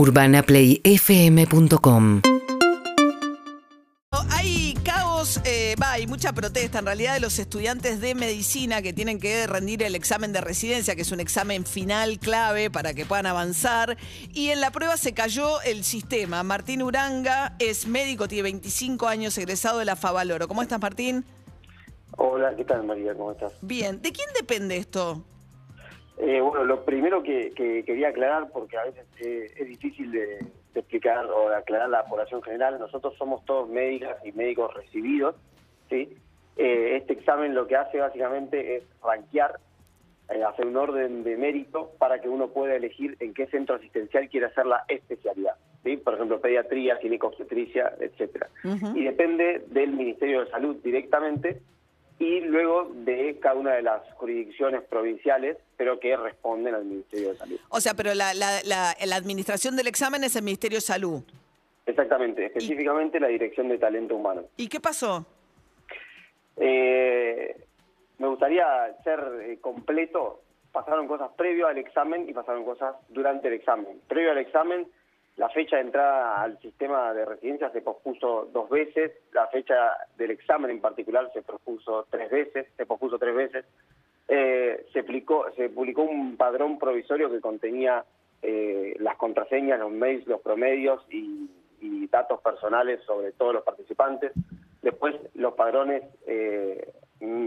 [0.00, 2.22] UrbanaPlayFM.com
[4.30, 8.94] Hay caos, eh, va, hay mucha protesta en realidad de los estudiantes de medicina que
[8.94, 13.04] tienen que rendir el examen de residencia, que es un examen final clave para que
[13.04, 13.98] puedan avanzar.
[14.32, 16.42] Y en la prueba se cayó el sistema.
[16.44, 20.48] Martín Uranga es médico, tiene 25 años, egresado de la Favaloro.
[20.48, 21.26] ¿Cómo estás, Martín?
[22.16, 23.14] Hola, ¿qué tal María?
[23.14, 23.52] ¿Cómo estás?
[23.60, 24.00] Bien.
[24.00, 25.22] ¿De quién depende esto?
[26.22, 30.38] Eh, bueno, lo primero que, que quería aclarar, porque a veces eh, es difícil de,
[30.74, 34.72] de explicar o de aclarar a la población general, nosotros somos todos médicas y médicos
[34.74, 35.34] recibidos,
[35.88, 36.16] ¿sí?
[36.56, 39.58] Eh, este examen lo que hace básicamente es rankear,
[40.28, 44.28] eh, hacer un orden de mérito para que uno pueda elegir en qué centro asistencial
[44.28, 45.96] quiere hacer la especialidad, ¿sí?
[45.96, 48.48] Por ejemplo, pediatría, ginecobstetricia, etcétera.
[48.94, 51.62] Y depende del Ministerio de Salud directamente
[52.20, 57.36] y luego de cada una de las jurisdicciones provinciales, pero que responden al Ministerio de
[57.36, 57.58] Salud.
[57.70, 61.22] O sea, pero la, la- la- la administración del examen es el Ministerio de Salud.
[61.86, 64.44] Exactamente, específicamente la Dirección de Talento Humano.
[64.56, 65.24] ¿Y qué pasó?
[66.56, 67.56] Eh,
[68.18, 68.66] me gustaría
[69.02, 70.42] ser eh, completo.
[70.72, 74.00] Pasaron cosas previo al examen y pasaron cosas durante el examen.
[74.06, 74.86] Previo al examen,
[75.36, 79.74] la fecha de entrada al sistema de residencia se pospuso dos veces, la fecha
[80.16, 83.64] del examen en particular se pospuso tres veces, se pospuso tres veces.
[84.28, 88.04] Eh, se, aplicó, se publicó un padrón provisorio que contenía
[88.42, 91.50] eh, las contraseñas, los mails, los promedios y,
[91.80, 94.32] y datos personales sobre todos los participantes.
[94.82, 96.92] Después los padrones eh,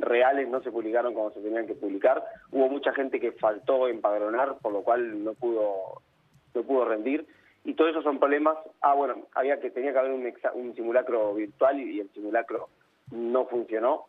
[0.00, 2.24] reales no se publicaron como se tenían que publicar.
[2.50, 6.02] Hubo mucha gente que faltó empadronar, por lo cual no pudo
[6.54, 7.26] no pudo rendir.
[7.64, 8.56] Y todo eso son problemas.
[8.80, 12.68] Ah, bueno, había que tenía que haber un, exa- un simulacro virtual y, el simulacro
[13.10, 14.06] no funcionó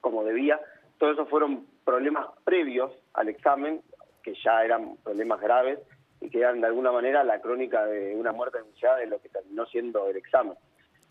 [0.00, 0.60] como debía.
[0.98, 3.80] Todo eso fueron problemas previos al examen,
[4.22, 5.78] que ya eran problemas graves
[6.20, 9.28] y que eran de alguna manera la crónica de una muerte anunciada de lo que
[9.28, 10.54] terminó siendo el examen.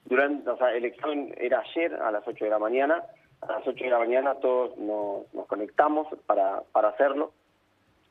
[0.06, 3.04] Durante, o sea, el examen era ayer a las 8 de la mañana.
[3.42, 7.32] A las 8 de la mañana todos nos, nos conectamos para, para hacerlo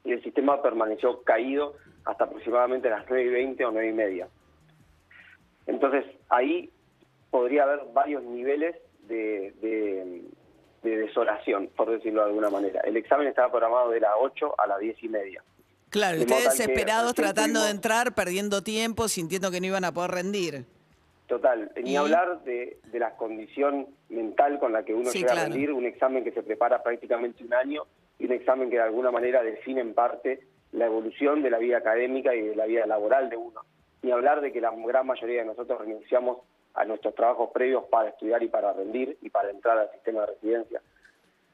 [0.06, 1.74] y el sistema permaneció caído
[2.04, 4.28] hasta aproximadamente las 9 y 20 o 9 y media.
[5.66, 6.70] Entonces, ahí
[7.30, 8.76] podría haber varios niveles
[9.08, 10.22] de, de,
[10.82, 12.80] de desolación, por decirlo de alguna manera.
[12.82, 15.42] El examen estaba programado de las 8 a las 10 y media.
[15.90, 19.92] Claro, De ustedes que desesperados tratando de entrar, perdiendo tiempo, sintiendo que no iban a
[19.92, 20.64] poder rendir.
[21.26, 21.96] Total, ni ¿Y?
[21.96, 25.46] hablar de, de la condición mental con la que uno Sí, llega claro.
[25.46, 27.82] a rendir, un examen que se prepara prácticamente un año
[28.18, 30.40] y un examen que de alguna manera define en parte
[30.72, 33.60] la evolución de la vida académica y de la vida laboral de uno.
[34.02, 36.38] Ni hablar de que la gran mayoría de nosotros renunciamos
[36.74, 40.26] a nuestros trabajos previos para estudiar y para rendir y para entrar al sistema de
[40.26, 40.82] residencia.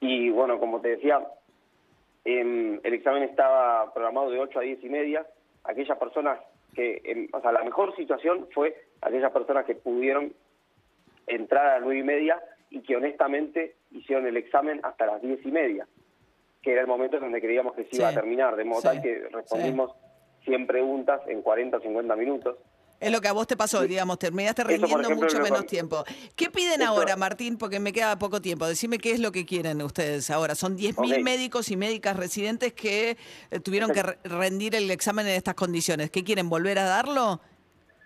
[0.00, 1.24] Y bueno, como te decía,
[2.24, 5.24] em, el examen estaba programado de 8 a 10 y media.
[5.64, 6.40] Aquellas personas
[6.74, 10.32] que, em, o sea, la mejor situación fue aquellas personas que pudieron
[11.26, 15.44] entrar a las 9 y media y que honestamente hicieron el examen hasta las 10
[15.44, 15.86] y media,
[16.62, 18.80] que era el momento en donde creíamos que se iba Sí, a terminar, de modo
[18.80, 19.90] sí, tal que respondimos
[20.44, 22.56] 100 preguntas en 40 o 50 minutos.
[23.00, 26.04] Es lo que a vos te pasó, digamos, terminaste rindiendo ejemplo, mucho menos con- tiempo.
[26.36, 27.58] ¿Qué piden ahora, Martín?
[27.58, 28.64] Porque me queda poco tiempo.
[28.64, 30.54] Decime qué es lo que quieren ustedes ahora.
[30.54, 31.22] Son 10.000 Ok.
[31.24, 33.16] médicos y médicas residentes que
[33.50, 36.12] eh, tuvieron que re- rendir el examen en estas condiciones.
[36.12, 36.48] ¿Qué quieren?
[36.48, 37.40] ¿Volver a darlo?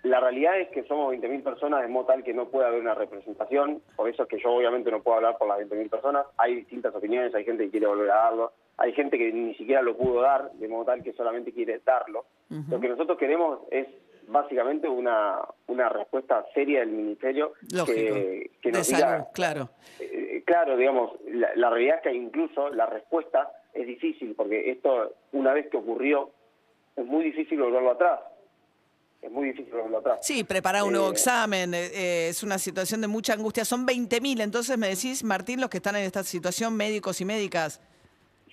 [0.06, 2.94] La realidad es que somos 20.000 personas, de modo tal que no puede haber una
[2.94, 6.54] representación, por eso es que yo obviamente no puedo hablar por las 20.000 personas, hay
[6.54, 9.96] distintas opiniones, hay gente que quiere volver a darlo, hay gente que ni siquiera lo
[9.96, 12.26] pudo dar, de modo tal que solamente quiere darlo.
[12.70, 13.88] Lo que nosotros queremos es
[14.28, 17.54] básicamente una, una respuesta seria del Ministerio
[17.86, 19.70] que, que de nos salud, diga, claro.
[20.00, 25.14] eh, claro, digamos, la, la realidad es que incluso la respuesta es difícil, porque esto,
[25.32, 26.30] una vez que ocurrió,
[26.96, 28.20] es muy difícil volverlo atrás.
[29.26, 30.20] Es muy difícil volverlo atrás.
[30.22, 33.64] Sí, preparar un nuevo Eh, examen eh, eh, es una situación de mucha angustia.
[33.64, 37.80] Son 20.000, entonces me decís, Martín, los que están en esta situación, médicos y médicas,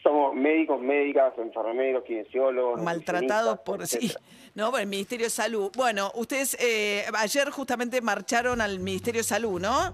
[0.02, 2.82] Somos médicos, médicas, enfermeros, kinesiólogos.
[2.82, 4.12] maltratados por sí,
[4.56, 5.72] no, por el Ministerio de Salud.
[5.78, 9.94] Bueno, ustedes eh, ayer justamente marcharon al Ministerio de Salud, ¿no?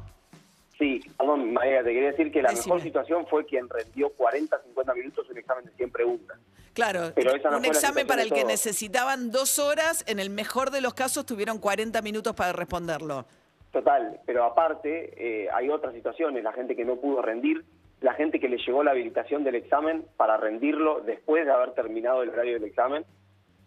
[0.80, 2.76] Sí, perdón, María, te quería decir que la Decime.
[2.76, 6.40] mejor situación fue quien rendió 40, 50 minutos un examen de 100 preguntas.
[6.74, 10.30] Claro, Pero esa no un fue examen para el que necesitaban dos horas, en el
[10.30, 13.26] mejor de los casos tuvieron 40 minutos para responderlo.
[13.72, 17.66] Total, pero aparte eh, hay otras situaciones, la gente que no pudo rendir,
[18.00, 22.24] la gente que le llegó la habilitación del examen para rendirlo después de haber terminado
[22.24, 23.04] el horario del examen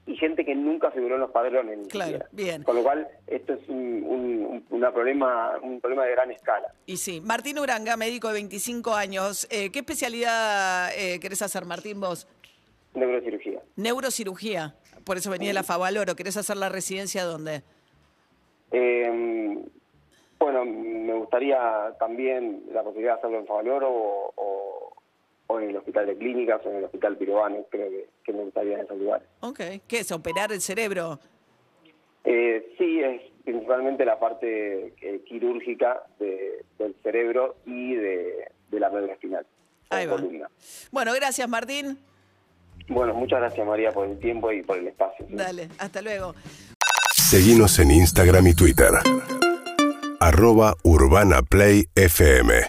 [0.07, 2.29] y gente que nunca figuró en los padrones ni Claro, siquiera.
[2.33, 2.63] bien.
[2.65, 6.73] Con lo cual, esto es un, un- un- una problema, un problema de gran escala.
[6.87, 9.47] Y sí, Martín Uranga, médico de 25 años.
[9.51, 12.27] Eh, ¿Qué especialidad eh, querés hacer, Martín, vos?
[12.95, 13.61] Neurocirugía.
[13.77, 14.75] Neurocirugía.
[15.05, 16.15] por eso venía la Favaloro.
[16.15, 17.63] ¿Querés hacer la residencia dónde?
[18.71, 19.59] Eh,
[20.39, 24.33] bueno, me gustaría también la posibilidad de hacerlo en Favaloro o,
[25.53, 27.65] o en el Hospital de Clínicas o en el Hospital Pirovano.
[27.71, 29.27] Creo que, que me gustaría en esos lugares.
[29.41, 29.61] Ok.
[29.87, 30.11] ¿Qué es?
[30.13, 31.19] ¿Operar el cerebro?
[32.25, 38.91] Eh, sí, es principalmente la parte eh, quirúrgica de- del cerebro y de, de la
[38.91, 39.45] médula espinal.
[39.91, 40.17] Ahí va.
[40.17, 40.49] columna.
[40.91, 41.99] Bueno, gracias, Martín.
[42.89, 45.27] Bueno, muchas gracias María por el tiempo y por el espacio.
[45.29, 46.35] Dale, hasta luego.
[47.15, 48.91] Seguinos en Instagram y Twitter.
[50.21, 52.67] Arroba Urbana Play FM.